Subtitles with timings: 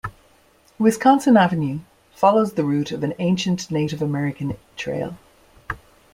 [0.79, 1.77] Wisconsin Avenue
[2.15, 5.19] follows the route of an ancient Native American trail.